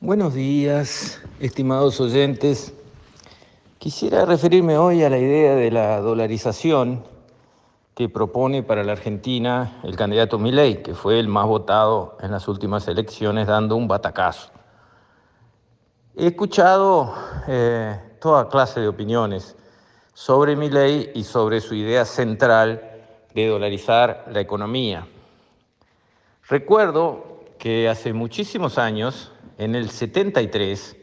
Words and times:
Buenos 0.00 0.32
días, 0.32 1.20
estimados 1.40 2.00
oyentes. 2.00 2.72
Quisiera 3.78 4.24
referirme 4.26 4.78
hoy 4.78 5.02
a 5.02 5.10
la 5.10 5.18
idea 5.18 5.56
de 5.56 5.72
la 5.72 6.00
dolarización 6.00 7.02
que 7.96 8.08
propone 8.08 8.62
para 8.62 8.84
la 8.84 8.92
Argentina 8.92 9.80
el 9.82 9.96
candidato 9.96 10.38
Milei, 10.38 10.84
que 10.84 10.94
fue 10.94 11.18
el 11.18 11.26
más 11.26 11.48
votado 11.48 12.16
en 12.20 12.30
las 12.30 12.46
últimas 12.46 12.86
elecciones, 12.86 13.48
dando 13.48 13.74
un 13.74 13.88
batacazo. 13.88 14.52
He 16.16 16.28
escuchado 16.28 17.12
eh, 17.48 17.98
toda 18.20 18.48
clase 18.48 18.78
de 18.78 18.86
opiniones 18.86 19.56
sobre 20.14 20.54
Milei 20.54 21.10
y 21.12 21.24
sobre 21.24 21.60
su 21.60 21.74
idea 21.74 22.04
central 22.04 22.88
de 23.34 23.48
dolarizar 23.48 24.26
la 24.30 24.38
economía. 24.38 25.08
Recuerdo 26.48 27.42
que 27.58 27.88
hace 27.88 28.12
muchísimos 28.12 28.78
años, 28.78 29.32
en 29.58 29.74
el 29.74 29.90
73, 29.90 30.96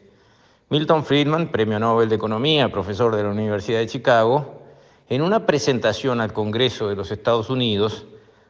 Milton 0.70 1.04
Friedman, 1.04 1.52
premio 1.52 1.77
Nobel 1.77 2.08
de 2.09 2.16
Economía, 2.16 2.72
profesor 2.72 3.16
de 3.16 3.22
la 3.22 3.30
Universidad 3.30 3.80
de 3.80 3.88
Chicago, 3.88 4.62
en 5.09 5.22
una 5.22 5.46
presentación 5.46 6.22
al 6.22 6.34
Congreso 6.34 6.88
de 6.88 6.96
los 6.96 7.12
Estados 7.12 7.49
Unidos, 7.49 8.05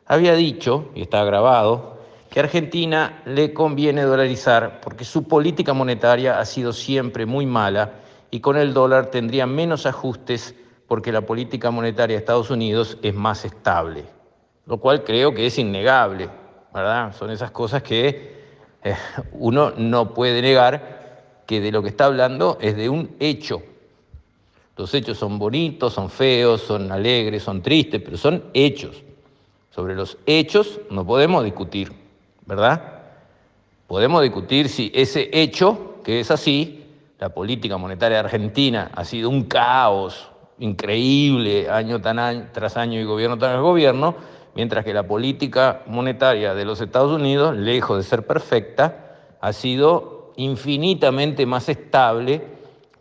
había 0.06 0.36
dicho, 0.36 0.92
y 0.94 1.02
está 1.02 1.24
grabado, 1.26 1.98
que 2.30 2.40
a 2.40 2.44
Argentina 2.44 3.24
le 3.26 3.52
conviene 3.52 4.04
dolarizar 4.04 4.80
porque 4.82 5.06
su 5.06 5.28
política 5.28 5.74
monetaria 5.74 6.40
ha 6.40 6.46
sido 6.46 6.72
siempre 6.72 7.26
muy 7.26 7.46
mala 7.46 7.94
y 8.30 8.42
con 8.42 8.58
el 8.58 8.74
dólar 8.74 9.08
tendría 9.08 9.48
menos 9.48 9.86
ajustes 9.86 10.54
porque 10.88 11.12
la 11.12 11.22
política 11.22 11.72
monetaria 11.72 12.16
de 12.16 12.20
Estados 12.20 12.52
Unidos 12.52 12.98
es 13.02 13.16
más 13.16 13.44
estable, 13.44 14.06
lo 14.68 14.78
cual 14.78 15.04
creo 15.04 15.34
que 15.34 15.48
es 15.48 15.58
innegable, 15.58 16.30
¿verdad? 16.74 17.16
Son 17.16 17.32
esas 17.32 17.50
cosas 17.50 17.82
que 17.82 18.45
eh, 18.86 18.96
uno 19.34 19.72
no 19.72 20.14
puede 20.14 20.44
negar 20.44 21.42
que 21.48 21.60
de 21.60 21.72
lo 21.72 21.82
que 21.82 21.90
está 21.90 22.06
hablando 22.06 22.60
es 22.62 22.78
de 22.78 22.88
un 22.88 23.16
hecho. 23.20 23.64
Los 24.78 24.94
hechos 24.94 25.18
son 25.18 25.40
bonitos, 25.40 25.94
son 25.94 26.10
feos, 26.10 26.62
son 26.62 26.92
alegres, 26.92 27.42
son 27.42 27.64
tristes, 27.64 28.02
pero 28.04 28.16
son 28.16 28.44
hechos. 28.54 29.02
Sobre 29.72 29.96
los 29.96 30.18
hechos 30.28 30.80
no 30.92 31.06
podemos 31.06 31.44
discutir, 31.44 31.92
¿verdad? 32.46 33.02
Podemos 33.88 34.22
discutir 34.22 34.70
si 34.70 34.92
ese 34.94 35.30
hecho, 35.34 35.96
que 36.04 36.20
es 36.20 36.30
así, 36.30 36.86
la 37.20 37.30
política 37.30 37.78
monetaria 37.78 38.20
argentina 38.20 38.92
ha 38.94 39.04
sido 39.04 39.30
un 39.30 39.46
caos 39.46 40.30
increíble 40.60 41.70
año 41.70 42.00
tras 42.02 42.78
año 42.78 43.00
y 43.00 43.04
gobierno 43.04 43.38
tras 43.38 43.60
gobierno, 43.60 44.16
mientras 44.56 44.86
que 44.86 44.94
la 44.94 45.04
política 45.04 45.84
monetaria 45.86 46.56
de 46.56 46.66
los 46.66 46.82
Estados 46.82 47.12
Unidos, 47.12 47.56
lejos 47.56 47.98
de 47.98 48.04
ser 48.04 48.26
perfecta, 48.26 49.18
ha 49.42 49.54
sido 49.54 50.34
infinitamente 50.38 51.46
más 51.46 51.70
estable 51.70 52.42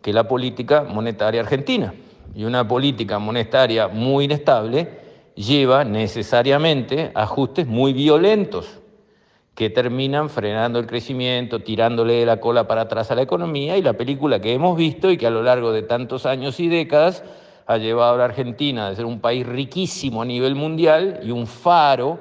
que 0.01 0.13
la 0.13 0.27
política 0.27 0.83
monetaria 0.83 1.41
argentina. 1.41 1.93
Y 2.35 2.43
una 2.43 2.67
política 2.67 3.17
monetaria 3.17 3.87
muy 3.87 4.25
inestable 4.25 4.89
lleva 5.35 5.83
necesariamente 5.83 7.11
ajustes 7.15 7.65
muy 7.65 7.93
violentos 7.93 8.81
que 9.55 9.69
terminan 9.69 10.29
frenando 10.29 10.79
el 10.79 10.85
crecimiento, 10.85 11.59
tirándole 11.59 12.25
la 12.25 12.41
cola 12.41 12.67
para 12.67 12.81
atrás 12.81 13.09
a 13.11 13.15
la 13.15 13.21
economía 13.21 13.77
y 13.77 13.81
la 13.81 13.93
película 13.93 14.41
que 14.41 14.53
hemos 14.53 14.75
visto 14.75 15.09
y 15.09 15.17
que 15.17 15.27
a 15.27 15.29
lo 15.29 15.43
largo 15.43 15.71
de 15.71 15.81
tantos 15.81 16.25
años 16.25 16.59
y 16.59 16.67
décadas 16.67 17.23
ha 17.67 17.77
llevado 17.77 18.15
a 18.15 18.17
la 18.17 18.25
Argentina 18.25 18.89
de 18.89 18.95
ser 18.95 19.05
un 19.05 19.19
país 19.19 19.45
riquísimo 19.45 20.21
a 20.21 20.25
nivel 20.25 20.55
mundial 20.55 21.19
y 21.23 21.31
un 21.31 21.47
faro 21.47 22.19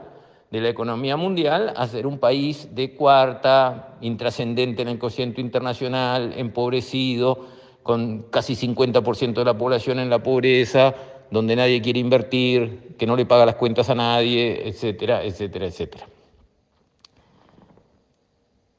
de 0.50 0.60
la 0.60 0.68
economía 0.68 1.16
mundial 1.16 1.72
a 1.76 1.86
ser 1.86 2.06
un 2.06 2.18
país 2.18 2.68
de 2.74 2.94
cuarta, 2.94 3.96
intrascendente 4.00 4.82
en 4.82 4.88
el 4.88 4.98
cociente 4.98 5.40
internacional, 5.40 6.32
empobrecido, 6.36 7.46
con 7.82 8.22
casi 8.30 8.54
50% 8.54 9.34
de 9.34 9.44
la 9.44 9.58
población 9.58 9.98
en 9.98 10.08
la 10.08 10.22
pobreza, 10.22 10.94
donde 11.30 11.56
nadie 11.56 11.82
quiere 11.82 11.98
invertir, 11.98 12.94
que 12.96 13.06
no 13.06 13.16
le 13.16 13.26
paga 13.26 13.44
las 13.44 13.56
cuentas 13.56 13.90
a 13.90 13.94
nadie, 13.94 14.66
etcétera, 14.68 15.24
etcétera, 15.24 15.66
etcétera. 15.66 16.06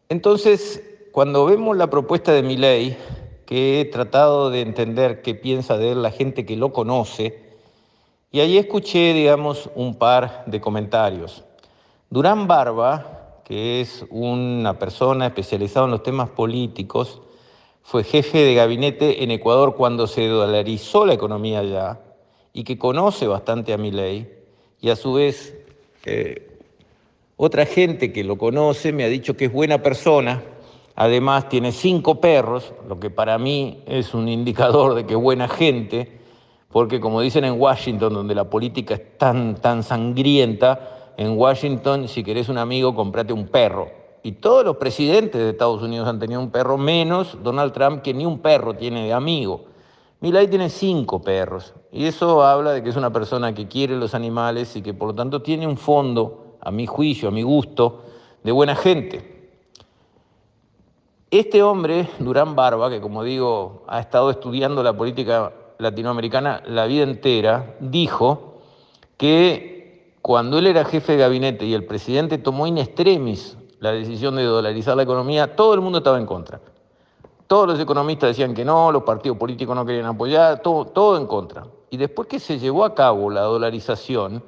Entonces, 0.09 0.82
cuando 1.12 1.46
vemos 1.46 1.76
la 1.78 1.90
propuesta 1.90 2.32
de 2.32 2.42
mi 2.42 2.58
ley, 2.58 2.97
que 3.46 3.80
he 3.80 3.86
tratado 3.86 4.50
de 4.50 4.62
entender 4.62 5.22
qué 5.22 5.36
piensa 5.36 5.78
de 5.78 5.92
él 5.92 6.02
la 6.02 6.12
gente 6.12 6.46
que 6.46 6.56
lo 6.56 6.74
conoce, 6.74 7.44
y 8.32 8.40
ahí 8.40 8.58
escuché, 8.58 9.14
digamos, 9.14 9.70
un 9.76 9.96
par 9.96 10.44
de 10.46 10.60
comentarios. 10.60 11.46
Durán 12.10 12.48
Barba, 12.48 13.40
que 13.46 13.80
es 13.82 14.06
una 14.10 14.78
persona 14.80 15.28
especializada 15.28 15.86
en 15.86 15.92
los 15.92 16.04
temas 16.04 16.30
políticos, 16.30 17.22
fue 17.84 18.04
jefe 18.04 18.40
de 18.40 18.56
gabinete 18.56 19.24
en 19.24 19.32
Ecuador 19.32 19.76
cuando 19.76 20.08
se 20.08 20.28
dolarizó 20.28 21.06
la 21.06 21.14
economía 21.14 21.60
allá 21.60 22.02
y 22.52 22.64
que 22.64 22.80
conoce 22.80 23.28
bastante 23.28 23.74
a 23.74 23.78
mi 23.78 23.92
ley, 23.92 24.32
y 24.82 24.90
a 24.90 24.96
su 24.96 25.14
vez 25.14 25.56
eh, 26.06 26.58
otra 27.38 27.66
gente 27.66 28.12
que 28.12 28.24
lo 28.24 28.38
conoce 28.38 28.92
me 28.92 29.04
ha 29.04 29.08
dicho 29.08 29.38
que 29.38 29.46
es 29.46 29.54
buena 29.54 29.82
persona, 29.84 30.44
además 30.96 31.50
tiene 31.50 31.72
cinco 31.72 32.22
perros, 32.22 32.74
lo 32.88 33.00
que 33.00 33.10
para 33.10 33.38
mí 33.38 33.84
es 33.86 34.14
un 34.14 34.30
indicador 34.30 34.96
de 34.96 35.06
que 35.06 35.16
buena 35.16 35.48
gente, 35.48 36.20
porque 36.72 37.00
como 37.00 37.22
dicen 37.22 37.46
en 37.46 37.60
Washington, 37.60 38.14
donde 38.14 38.36
la 38.36 38.50
política 38.50 38.96
es 38.96 39.18
tan, 39.18 39.56
tan 39.56 39.84
sangrienta, 39.84 41.14
en 41.18 41.38
Washington 41.38 42.08
si 42.08 42.24
querés 42.24 42.50
un 42.50 42.58
amigo, 42.58 42.96
comprate 42.96 43.34
un 43.34 43.48
perro. 43.48 43.90
Y 44.24 44.34
todos 44.34 44.66
los 44.66 44.78
presidentes 44.78 45.40
de 45.40 45.52
Estados 45.52 45.84
Unidos 45.84 46.08
han 46.08 46.20
tenido 46.20 46.42
un 46.42 46.50
perro, 46.50 46.78
menos 46.78 47.38
Donald 47.44 47.74
Trump, 47.74 48.02
que 48.02 48.14
ni 48.14 48.26
un 48.26 48.40
perro 48.40 48.74
tiene 48.74 49.06
de 49.06 49.14
amigo. 49.14 49.66
Milay 50.20 50.48
tiene 50.48 50.70
cinco 50.70 51.22
perros, 51.22 51.74
y 51.92 52.06
eso 52.06 52.44
habla 52.44 52.72
de 52.72 52.82
que 52.82 52.90
es 52.90 52.96
una 52.96 53.14
persona 53.14 53.54
que 53.54 53.68
quiere 53.68 53.96
los 53.96 54.16
animales 54.16 54.76
y 54.76 54.82
que 54.82 54.94
por 54.94 55.10
lo 55.10 55.16
tanto 55.16 55.42
tiene 55.42 55.68
un 55.68 55.78
fondo 55.78 56.58
a 56.62 56.72
mi 56.72 56.88
juicio, 56.88 57.30
a 57.30 57.32
mi 57.32 57.44
gusto, 57.44 58.02
de 58.44 58.52
buena 58.52 58.76
gente. 58.76 59.34
Este 61.31 61.63
hombre, 61.63 62.08
Durán 62.19 62.56
Barba, 62.56 62.90
que 62.90 63.02
como 63.02 63.24
digo, 63.24 63.84
ha 63.88 64.00
estado 64.00 64.30
estudiando 64.30 64.84
la 64.84 64.96
política 64.96 65.52
latinoamericana 65.80 66.62
la 66.68 66.86
vida 66.86 67.03
entera, 67.03 67.75
dijo 67.80 68.59
que 69.18 70.16
cuando 70.22 70.59
él 70.59 70.68
era 70.68 70.85
jefe 70.85 71.14
de 71.14 71.19
gabinete 71.19 71.66
y 71.66 71.74
el 71.74 71.85
presidente 71.85 72.38
tomó 72.38 72.68
in 72.68 72.78
extremis 72.78 73.58
la 73.80 73.91
decisión 73.91 74.35
de 74.35 74.44
dolarizar 74.44 74.96
la 74.96 75.03
economía, 75.03 75.56
todo 75.56 75.74
el 75.74 75.81
mundo 75.81 76.00
estaba 76.00 76.18
en 76.18 76.25
contra. 76.25 76.62
Todos 77.47 77.68
los 77.68 77.80
economistas 77.80 78.30
decían 78.30 78.53
que 78.53 78.66
no, 78.66 78.91
los 78.91 79.03
partidos 79.03 79.38
políticos 79.38 79.75
no 79.75 79.85
querían 79.85 80.06
apoyar, 80.06 80.62
todo, 80.62 80.85
todo 80.85 81.18
en 81.18 81.28
contra. 81.28 81.66
Y 81.90 81.97
después 81.97 82.28
que 82.28 82.40
se 82.40 82.58
llevó 82.58 82.85
a 82.85 82.96
cabo 82.96 83.30
la 83.30 83.41
dolarización, 83.41 84.41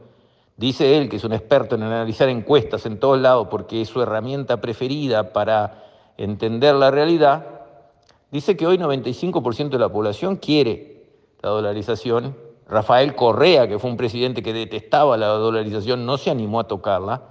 Dice 0.58 0.98
él 0.98 1.08
que 1.08 1.18
es 1.18 1.24
un 1.24 1.34
experto 1.34 1.76
en 1.76 1.84
analizar 1.84 2.28
encuestas 2.30 2.88
en 2.88 3.00
todos 3.00 3.20
lados 3.20 3.48
porque 3.52 3.80
es 3.80 3.90
su 3.90 4.02
herramienta 4.02 4.60
preferida 4.60 5.32
para 5.32 5.84
entender 6.18 6.76
la 6.76 6.92
realidad. 6.92 7.46
Dice 8.32 8.58
que 8.58 8.68
hoy 8.68 8.78
95% 8.78 9.70
de 9.70 9.80
la 9.80 9.90
población 9.90 10.36
quiere 10.38 11.06
la 11.42 11.50
dolarización. 11.50 12.36
Rafael 12.68 13.16
Correa, 13.16 13.68
que 13.68 13.80
fue 13.80 13.90
un 13.90 13.98
presidente 13.98 14.44
que 14.44 14.52
detestaba 14.52 15.16
la 15.16 15.28
dolarización, 15.28 16.06
no 16.06 16.18
se 16.18 16.30
animó 16.30 16.60
a 16.60 16.68
tocarla. 16.68 17.22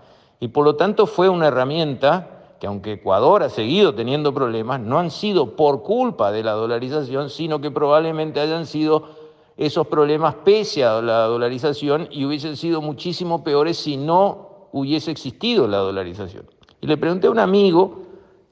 Y 0.41 0.49
por 0.49 0.65
lo 0.65 0.77
tanto 0.77 1.07
fue 1.07 1.29
una 1.29 1.49
herramienta 1.49 2.37
que 2.59 2.67
aunque 2.67 2.93
Ecuador 2.93 3.43
ha 3.43 3.51
seguido 3.51 3.95
teniendo 3.95 4.33
problemas, 4.33 4.81
no 4.81 4.99
han 4.99 5.11
sido 5.11 5.57
por 5.57 5.83
culpa 5.83 6.33
de 6.33 6.43
la 6.43 6.53
dolarización, 6.53 7.29
sino 7.29 7.61
que 7.61 7.71
probablemente 7.71 8.41
hayan 8.41 8.67
sido 8.67 9.05
esos 9.57 9.87
problemas 9.87 10.35
pese 10.37 10.85
a 10.85 11.01
la 11.03 11.25
dolarización 11.25 12.09
y 12.11 12.25
hubiesen 12.25 12.57
sido 12.57 12.81
muchísimo 12.81 13.43
peores 13.43 13.77
si 13.77 13.97
no 13.97 14.69
hubiese 14.73 15.11
existido 15.11 15.67
la 15.67 15.79
dolarización. 15.79 16.47
Y 16.81 16.87
le 16.87 16.97
pregunté 16.97 17.27
a 17.27 17.31
un 17.31 17.39
amigo 17.39 18.06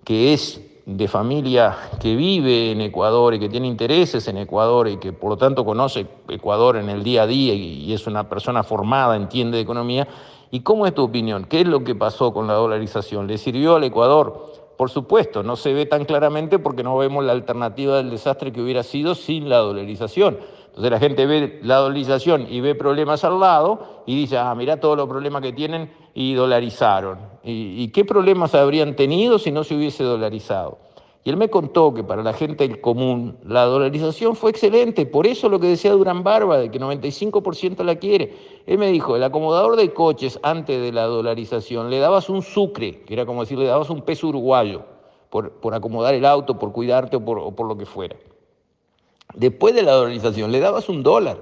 que 0.05 0.33
es 0.33 0.61
de 0.87 1.09
familia 1.09 1.77
que 1.99 2.15
vive 2.15 2.73
en 2.73 2.83
Ecuador 2.83 3.35
y 3.35 3.41
que 3.41 3.49
tiene 3.49 3.67
intereses 3.67 4.29
en 4.29 4.37
Ecuador 4.37 4.87
y 4.89 4.99
que 4.99 5.13
por 5.13 5.31
lo 5.31 5.37
tanto 5.39 5.65
conoce 5.65 6.07
Ecuador 6.29 6.77
en 6.77 6.91
el 6.91 7.03
día 7.03 7.23
a 7.23 7.27
día 7.27 7.55
y 7.55 7.93
es 7.93 8.07
una 8.07 8.29
persona 8.29 8.63
formada, 8.63 9.17
entiende 9.17 9.57
de 9.57 9.63
economía, 9.63 10.07
¿y 10.51 10.61
cómo 10.61 10.87
es 10.87 10.95
tu 10.95 11.03
opinión? 11.03 11.47
¿Qué 11.47 11.63
es 11.63 11.67
lo 11.67 11.83
que 11.85 11.95
pasó 11.95 12.33
con 12.35 12.47
la 12.47 12.55
dolarización? 12.55 13.27
¿Le 13.27 13.39
sirvió 13.39 13.77
al 13.77 13.85
Ecuador? 13.85 14.54
Por 14.77 14.91
supuesto, 14.91 15.43
no 15.43 15.57
se 15.57 15.73
ve 15.73 15.87
tan 15.87 16.05
claramente 16.05 16.59
porque 16.59 16.83
no 16.83 16.97
vemos 16.97 17.25
la 17.25 17.33
alternativa 17.33 17.97
del 17.97 18.11
desastre 18.11 18.53
que 18.53 18.61
hubiera 18.61 18.83
sido 18.83 19.15
sin 19.15 19.49
la 19.49 19.59
dolarización 19.59 20.39
entonces 20.75 20.91
la 20.91 20.99
gente 20.99 21.27
ve 21.27 21.61
la 21.63 21.77
dolarización 21.77 22.49
y 22.51 22.61
ve 22.61 22.75
problemas 22.75 23.23
al 23.23 23.39
lado 23.39 24.03
y 24.07 24.17
dice, 24.17 24.39
ah, 24.39 24.53
mira 24.57 24.81
todos 24.81 24.97
los 24.97 25.09
problemas 25.09 25.41
que 25.41 25.53
tienen 25.53 25.89
y 26.15 26.35
dolarizaron. 26.35 27.21
¿Y, 27.45 27.87
qué 27.89 28.05
problemas 28.05 28.57
habrían 28.57 28.97
tenido 28.97 29.39
si 29.39 29.53
no 29.53 29.63
se 29.63 29.77
hubiese 29.77 30.03
dolarizado? 30.03 30.79
Y 31.27 31.31
él 31.31 31.39
me 31.39 31.49
contó 31.49 31.95
que 31.95 32.05
para 32.05 32.23
la 32.23 32.35
gente 32.35 32.69
del 32.69 32.83
común 32.83 33.39
la 33.45 33.65
dolarización 33.65 34.37
fue 34.37 34.51
excelente, 34.51 35.07
por 35.07 35.27
eso 35.27 35.49
lo 35.49 35.59
que 35.59 35.69
decía 35.69 35.93
Durán 35.93 36.23
Barba, 36.23 36.59
de 36.59 36.71
que 36.71 36.79
95% 36.79 37.83
la 37.83 37.97
quiere. 37.97 38.37
Él 38.67 38.77
me 38.77 38.89
dijo, 38.89 39.17
el 39.17 39.23
acomodador 39.23 39.77
de 39.77 39.95
coches 39.95 40.39
antes 40.43 40.79
de 40.83 40.93
la 40.93 41.05
dolarización 41.05 41.89
le 41.89 41.99
dabas 41.99 42.29
un 42.29 42.43
sucre, 42.43 43.01
que 43.05 43.15
era 43.15 43.25
como 43.25 43.41
decir, 43.41 43.57
le 43.59 43.65
dabas 43.65 43.89
un 43.89 44.03
peso 44.03 44.29
uruguayo 44.29 44.85
por, 45.31 45.75
acomodar 45.75 46.13
el 46.13 46.27
auto, 46.27 46.59
por 46.59 46.73
cuidarte 46.73 47.17
o 47.17 47.25
por, 47.25 47.55
por 47.55 47.67
lo 47.67 47.79
que 47.79 47.87
fuera. 47.87 48.17
Después 49.35 49.75
de 49.75 49.83
la 49.83 49.93
dolarización 49.93 50.53
le 50.53 50.61
dabas 50.61 50.91
un 50.91 51.03
dólar, 51.03 51.39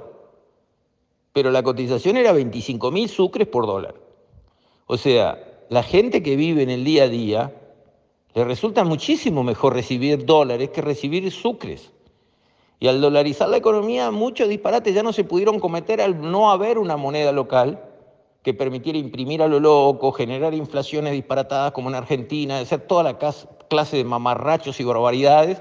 pero 1.33 1.51
la 1.51 1.65
cotización 1.65 2.17
era 2.17 2.31
25 2.31 2.93
mil 2.93 3.09
sucres 3.09 3.49
por 3.49 3.67
dólar. 3.67 3.97
O 4.87 4.97
sea, 4.97 5.43
la 5.71 5.83
gente 5.83 6.23
que 6.23 6.37
vive 6.37 6.63
en 6.63 6.71
el 6.71 6.85
día 6.85 7.05
a 7.05 7.09
día 7.09 7.53
le 8.35 8.45
resulta 8.45 8.85
muchísimo 8.85 9.43
mejor 9.43 9.75
recibir 9.75 10.25
dólares 10.25 10.71
que 10.71 10.81
recibir 10.81 11.31
sucres. 11.31 11.93
Y 12.81 12.89
al 12.89 13.01
dolarizar 13.01 13.49
la 13.49 13.59
economía, 13.59 14.11
muchos 14.11 14.49
disparates 14.49 14.95
ya 14.95 15.03
no 15.03 15.13
se 15.13 15.25
pudieron 15.25 15.61
cometer 15.61 16.01
al 16.01 16.21
no 16.21 16.51
haber 16.51 16.79
una 16.79 16.97
moneda 16.97 17.31
local 17.31 17.85
que 18.43 18.55
permitiera 18.55 18.99
imprimir 18.99 19.41
a 19.43 19.47
lo 19.47 19.61
loco, 19.61 20.11
generar 20.11 20.53
inflaciones 20.55 21.13
disparatadas 21.13 21.73
como 21.73 21.91
en 21.91 21.95
Argentina, 21.95 22.59
hacer 22.59 22.81
toda 22.81 23.05
la 23.05 23.19
clase 23.69 23.97
de 23.97 24.05
mamarrachos 24.05 24.81
y 24.81 24.85
barbaridades 24.85 25.61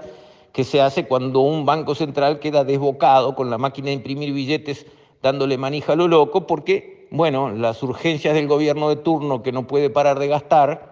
que 0.52 0.64
se 0.64 0.82
hace 0.82 1.08
cuando 1.08 1.42
un 1.42 1.66
banco 1.66 1.94
central 1.94 2.40
queda 2.40 2.64
desbocado 2.64 3.36
con 3.36 3.50
la 3.50 3.58
máquina 3.58 3.88
de 3.88 3.94
imprimir 3.94 4.34
billetes 4.34 4.86
dándole 5.22 5.58
manija 5.58 5.94
a 5.94 5.96
lo 5.96 6.08
loco, 6.08 6.48
porque, 6.48 7.08
bueno, 7.12 7.52
las 7.52 7.84
urgencias 7.84 8.34
del 8.34 8.48
gobierno 8.48 8.90
de 8.90 8.96
turno 8.96 9.44
que 9.44 9.52
no 9.52 9.68
puede 9.68 9.92
parar 9.92 10.18
de 10.18 10.28
gastar 10.28 10.91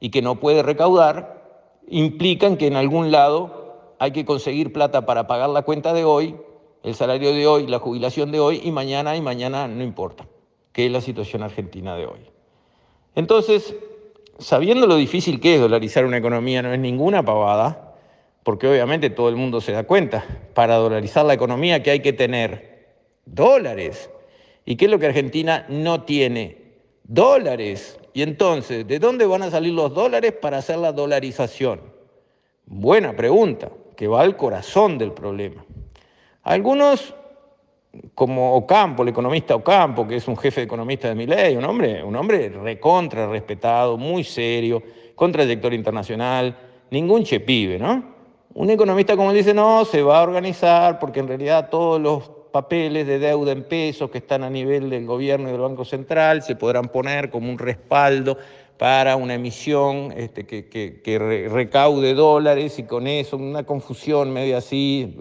y 0.00 0.10
que 0.10 0.22
no 0.22 0.40
puede 0.40 0.62
recaudar, 0.62 1.42
implican 1.88 2.56
que 2.56 2.66
en 2.66 2.76
algún 2.76 3.10
lado 3.10 3.94
hay 3.98 4.12
que 4.12 4.24
conseguir 4.24 4.72
plata 4.72 5.06
para 5.06 5.26
pagar 5.26 5.50
la 5.50 5.62
cuenta 5.62 5.92
de 5.92 6.04
hoy, 6.04 6.36
el 6.82 6.94
salario 6.94 7.32
de 7.32 7.46
hoy, 7.46 7.66
la 7.66 7.78
jubilación 7.78 8.32
de 8.32 8.40
hoy 8.40 8.60
y 8.62 8.70
mañana 8.70 9.16
y 9.16 9.20
mañana 9.20 9.68
no 9.68 9.82
importa, 9.82 10.26
que 10.72 10.86
es 10.86 10.92
la 10.92 11.00
situación 11.00 11.42
argentina 11.42 11.96
de 11.96 12.06
hoy. 12.06 12.20
Entonces, 13.14 13.74
sabiendo 14.38 14.86
lo 14.86 14.96
difícil 14.96 15.40
que 15.40 15.54
es 15.54 15.60
dolarizar 15.60 16.04
una 16.04 16.18
economía, 16.18 16.62
no 16.62 16.72
es 16.72 16.78
ninguna 16.78 17.24
pavada, 17.24 17.94
porque 18.42 18.68
obviamente 18.68 19.10
todo 19.10 19.28
el 19.28 19.36
mundo 19.36 19.60
se 19.60 19.72
da 19.72 19.84
cuenta, 19.84 20.24
para 20.54 20.76
dolarizar 20.76 21.24
la 21.24 21.34
economía 21.34 21.82
que 21.82 21.90
hay 21.90 22.00
que 22.00 22.12
tener 22.12 22.94
dólares. 23.24 24.10
¿Y 24.64 24.76
qué 24.76 24.84
es 24.84 24.90
lo 24.90 24.98
que 24.98 25.06
Argentina 25.06 25.66
no 25.68 26.02
tiene? 26.02 26.65
Dólares. 27.08 27.98
Y 28.14 28.22
entonces, 28.22 28.86
¿de 28.86 28.98
dónde 28.98 29.26
van 29.26 29.42
a 29.42 29.50
salir 29.50 29.72
los 29.72 29.94
dólares 29.94 30.32
para 30.32 30.58
hacer 30.58 30.78
la 30.78 30.92
dolarización? 30.92 31.80
Buena 32.64 33.14
pregunta 33.14 33.70
que 33.94 34.08
va 34.08 34.22
al 34.22 34.36
corazón 34.36 34.98
del 34.98 35.12
problema. 35.12 35.64
Algunos, 36.42 37.14
como 38.14 38.56
Ocampo, 38.56 39.04
el 39.04 39.10
economista 39.10 39.54
Ocampo, 39.54 40.06
que 40.06 40.16
es 40.16 40.26
un 40.26 40.36
jefe 40.36 40.62
de 40.62 40.64
economista 40.66 41.08
de 41.08 41.14
mi 41.14 41.26
ley, 41.26 41.56
un 41.56 41.64
hombre, 41.64 42.02
un 42.02 42.16
hombre 42.16 42.48
recontra, 42.48 43.28
respetado, 43.28 43.96
muy 43.96 44.24
serio, 44.24 44.82
con 45.14 45.30
trayectoria 45.30 45.76
internacional, 45.76 46.56
ningún 46.90 47.22
chepibe, 47.22 47.78
¿no? 47.78 48.16
Un 48.54 48.70
economista 48.70 49.16
como 49.16 49.32
dice, 49.32 49.54
no, 49.54 49.84
se 49.84 50.02
va 50.02 50.20
a 50.20 50.22
organizar 50.22 50.98
porque 50.98 51.20
en 51.20 51.28
realidad 51.28 51.68
todos 51.70 52.00
los 52.00 52.35
papeles 52.56 53.06
de 53.06 53.18
deuda 53.18 53.52
en 53.52 53.64
pesos 53.64 54.10
que 54.10 54.16
están 54.16 54.42
a 54.42 54.48
nivel 54.48 54.88
del 54.88 55.04
gobierno 55.04 55.46
y 55.46 55.52
del 55.52 55.60
Banco 55.60 55.84
Central 55.84 56.42
se 56.42 56.56
podrán 56.56 56.88
poner 56.88 57.28
como 57.28 57.50
un 57.50 57.58
respaldo 57.58 58.38
para 58.78 59.16
una 59.16 59.34
emisión 59.34 60.10
este, 60.16 60.46
que, 60.46 61.48
recaude 61.50 62.14
dólares 62.14 62.78
y 62.78 62.84
con 62.84 63.06
eso 63.08 63.36
una 63.36 63.64
confusión 63.64 64.32
media 64.32 64.56
así, 64.56 65.18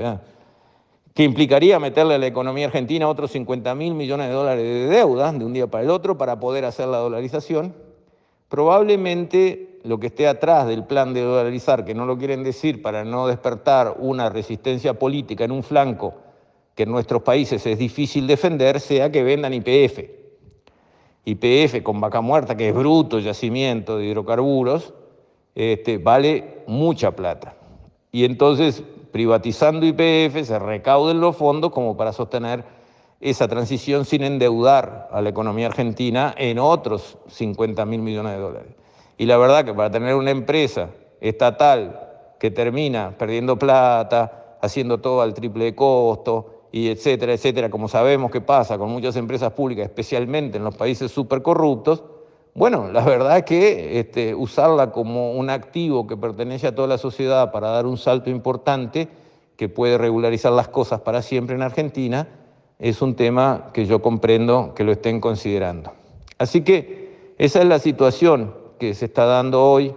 que 1.13 1.23
implicaría 1.23 1.77
meterle 1.77 2.15
a 2.15 2.19
la 2.19 2.27
economía 2.27 2.67
argentina 2.67 3.05
otros 3.09 3.31
50 3.31 3.75
mil 3.75 3.95
millones 3.95 4.29
de 4.29 4.33
dólares 4.33 4.63
de 4.63 4.87
deuda 4.87 5.33
de 5.33 5.43
un 5.43 5.51
día 5.51 5.67
para 5.67 5.83
el 5.83 5.89
otro 5.89 6.17
para 6.17 6.39
poder 6.39 6.63
hacer 6.63 6.87
la 6.87 6.99
dolarización. 6.99 7.75
Probablemente 8.47 9.81
lo 9.83 9.99
que 9.99 10.07
esté 10.07 10.29
atrás 10.29 10.67
del 10.67 10.85
plan 10.85 11.13
de 11.13 11.19
dolarizar, 11.19 11.83
que 11.83 11.95
no 11.95 12.05
lo 12.05 12.17
quieren 12.17 12.45
decir 12.45 12.81
para 12.81 13.03
no 13.03 13.27
despertar 13.27 13.97
una 13.99 14.29
resistencia 14.29 14.93
política 14.93 15.43
en 15.43 15.51
un 15.51 15.63
flanco 15.63 16.24
que 16.75 16.83
en 16.83 16.91
nuestros 16.91 17.23
países 17.23 17.65
es 17.65 17.77
difícil 17.77 18.27
defender, 18.27 18.79
sea 18.79 19.11
que 19.11 19.23
vendan 19.23 19.53
IPF 19.53 20.25
YPF 21.25 21.81
con 21.81 21.99
vaca 21.99 22.21
muerta, 22.21 22.55
que 22.55 22.69
es 22.69 22.75
bruto 22.75 23.19
yacimiento 23.19 23.97
de 23.97 24.05
hidrocarburos, 24.05 24.93
este, 25.55 25.97
vale 25.97 26.63
mucha 26.67 27.11
plata. 27.11 27.55
Y 28.11 28.25
entonces, 28.25 28.83
privatizando 29.11 29.85
YPF, 29.85 30.43
se 30.43 30.59
recauden 30.59 31.19
los 31.19 31.35
fondos 31.35 31.71
como 31.71 31.97
para 31.97 32.13
sostener 32.13 32.63
esa 33.19 33.47
transición 33.47 34.05
sin 34.05 34.23
endeudar 34.23 35.09
a 35.11 35.21
la 35.21 35.29
economía 35.29 35.67
argentina 35.67 36.35
en 36.37 36.59
otros 36.59 37.17
50 37.27 37.85
mil 37.85 38.01
millones 38.01 38.33
de 38.33 38.39
dólares. 38.39 38.71
Y 39.17 39.25
la 39.25 39.37
verdad 39.37 39.65
que 39.65 39.73
para 39.73 39.89
tener 39.89 40.13
una 40.15 40.31
empresa 40.31 40.89
estatal 41.21 42.01
que 42.39 42.51
termina 42.51 43.15
perdiendo 43.17 43.57
plata, 43.57 44.57
haciendo 44.61 44.99
todo 44.99 45.21
al 45.21 45.33
triple 45.33 45.65
de 45.65 45.75
costo, 45.75 46.54
y 46.75 46.89
etcétera, 46.89 47.31
etcétera, 47.31 47.69
como 47.69 47.87
sabemos 47.87 48.29
que 48.29 48.41
pasa 48.41 48.77
con 48.77 48.89
muchas 48.89 49.15
empresas 49.15 49.53
públicas, 49.53 49.85
especialmente 49.85 50.57
en 50.57 50.65
los 50.65 50.75
países 50.75 51.09
súper 51.09 51.41
corruptos, 51.41 52.03
bueno, 52.53 52.91
la 52.91 52.99
verdad 53.05 53.37
es 53.37 53.43
que 53.45 53.97
este, 53.97 54.35
usarla 54.35 54.91
como 54.91 55.31
un 55.31 55.49
activo 55.49 56.05
que 56.05 56.17
pertenece 56.17 56.67
a 56.67 56.75
toda 56.75 56.89
la 56.89 56.97
sociedad 56.97 57.53
para 57.53 57.69
dar 57.69 57.85
un 57.85 57.97
salto 57.97 58.29
importante 58.29 59.07
que 59.55 59.69
puede 59.69 59.97
regularizar 59.97 60.51
las 60.51 60.67
cosas 60.67 60.99
para 60.99 61.21
siempre 61.21 61.55
en 61.55 61.61
Argentina, 61.61 62.27
es 62.77 63.01
un 63.01 63.15
tema 63.15 63.69
que 63.71 63.85
yo 63.85 64.01
comprendo 64.01 64.73
que 64.75 64.83
lo 64.83 64.91
estén 64.91 65.21
considerando. 65.21 65.93
Así 66.39 66.59
que 66.59 67.33
esa 67.37 67.61
es 67.61 67.67
la 67.67 67.79
situación 67.79 68.53
que 68.79 68.95
se 68.95 69.05
está 69.05 69.23
dando 69.23 69.63
hoy, 69.63 69.95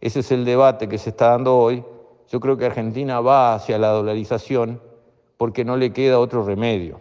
ese 0.00 0.18
es 0.18 0.32
el 0.32 0.44
debate 0.44 0.88
que 0.88 0.98
se 0.98 1.10
está 1.10 1.28
dando 1.28 1.56
hoy. 1.56 1.84
Yo 2.28 2.40
creo 2.40 2.56
que 2.56 2.66
Argentina 2.66 3.20
va 3.20 3.54
hacia 3.54 3.78
la 3.78 3.90
dolarización 3.90 4.87
porque 5.38 5.64
no 5.64 5.78
le 5.78 5.92
queda 5.92 6.18
otro 6.18 6.44
remedio. 6.44 7.00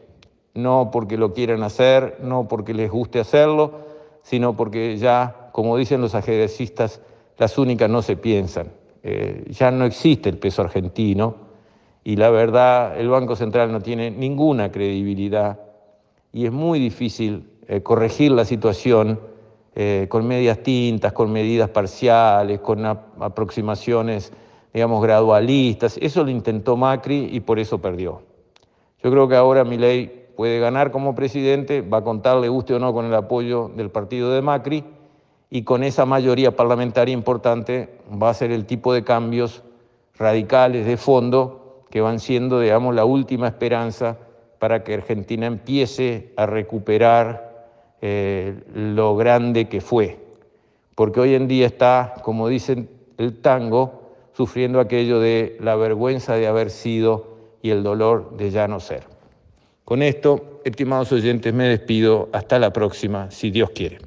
No 0.54 0.90
porque 0.92 1.18
lo 1.18 1.34
quieran 1.34 1.64
hacer, 1.64 2.18
no 2.22 2.48
porque 2.48 2.74
les 2.74 2.90
guste 2.90 3.20
hacerlo, 3.20 3.74
sino 4.22 4.56
porque 4.56 4.98
ya, 4.98 5.50
como 5.52 5.76
dicen 5.76 6.00
los 6.00 6.16
ajedrecistas, 6.16 7.02
las 7.38 7.58
únicas 7.58 7.90
no 7.90 8.02
se 8.02 8.16
piensan. 8.16 8.72
Eh, 9.04 9.46
ya 9.50 9.72
no 9.72 9.86
existe 9.86 10.30
el 10.30 10.38
peso 10.38 10.62
argentino 10.62 11.36
y 12.04 12.16
la 12.16 12.30
verdad 12.30 13.00
el 13.00 13.10
Banco 13.10 13.36
Central 13.36 13.72
no 13.72 13.82
tiene 13.82 14.12
ninguna 14.12 14.72
credibilidad 14.72 15.60
y 16.34 16.46
es 16.46 16.52
muy 16.52 16.80
difícil 16.80 17.50
eh, 17.68 17.82
corregir 17.84 18.32
la 18.32 18.44
situación 18.46 19.20
eh, 19.76 20.08
con 20.10 20.28
medias 20.28 20.64
tintas, 20.64 21.14
con 21.14 21.32
medidas 21.32 21.70
parciales, 21.70 22.60
con 22.60 22.86
aproximaciones, 22.86 24.34
digamos, 24.74 25.04
gradualistas. 25.04 25.98
Eso 26.02 26.24
lo 26.24 26.32
intentó 26.32 26.76
Macri 26.76 27.30
y 27.32 27.40
por 27.42 27.60
eso 27.60 27.80
perdió. 27.80 28.22
Yo 29.04 29.12
creo 29.12 29.28
que 29.28 29.36
ahora 29.36 29.64
Milei 29.64 30.28
puede 30.36 30.60
ganar 30.60 30.92
como 30.92 31.16
presidente, 31.16 31.82
va 31.82 32.00
a 32.00 32.04
contar, 32.04 32.38
le 32.38 32.50
guste 32.50 32.74
o 32.74 32.80
no, 32.80 32.94
con 32.94 33.06
el 33.06 33.14
apoyo 33.14 33.72
del 33.76 33.90
partido 33.90 34.32
de 34.32 34.42
Macri 34.42 34.84
y 35.50 35.64
con 35.64 35.84
esa 35.84 36.06
mayoría 36.06 36.56
parlamentaria 36.56 37.14
importante 37.14 37.90
va 38.22 38.30
a 38.30 38.34
ser 38.34 38.52
el 38.52 38.66
tipo 38.66 38.94
de 38.94 39.04
cambios 39.04 39.64
radicales 40.18 40.86
de 40.86 40.98
fondo 40.98 41.84
que 41.90 42.02
van 42.02 42.20
siendo, 42.20 42.60
digamos, 42.60 42.94
la 42.94 43.06
última 43.06 43.48
esperanza 43.48 44.18
para 44.60 44.84
que 44.84 44.96
Argentina 44.96 45.46
empiece 45.46 46.34
a 46.36 46.46
recuperar 46.46 47.68
eh, 48.02 48.60
lo 48.74 49.16
grande 49.16 49.70
que 49.70 49.82
fue. 49.82 50.20
Porque 50.96 51.20
hoy 51.20 51.36
en 51.36 51.48
día 51.48 51.68
está, 51.68 52.16
como 52.24 52.48
dicen 52.48 52.90
el 53.18 53.40
tango, 53.42 54.14
sufriendo 54.34 54.80
aquello 54.80 55.20
de 55.20 55.58
la 55.60 55.76
vergüenza 55.76 56.36
de 56.36 56.48
haber 56.48 56.70
sido 56.70 57.37
y 57.62 57.70
el 57.70 57.84
dolor 57.84 58.36
de 58.38 58.52
ya 58.52 58.68
no 58.68 58.80
ser. 58.80 59.04
Con 59.84 60.02
esto, 60.02 60.62
estimados 60.66 61.12
oyentes, 61.12 61.54
me 61.54 61.70
despido. 61.70 62.30
Hasta 62.34 62.60
la 62.60 62.74
próxima, 62.74 63.32
si 63.32 63.52
Dios 63.52 63.70
quiere. 63.70 64.00